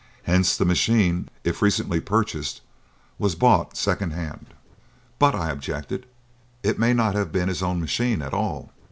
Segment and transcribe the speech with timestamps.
[0.23, 2.61] Hence the machine, if recently purchased,
[3.19, 4.47] was bought second hand."
[5.19, 6.07] "But," I objected,
[6.63, 8.71] "it may not have been his own machine at all."